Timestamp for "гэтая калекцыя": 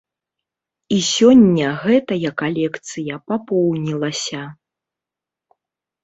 1.83-3.19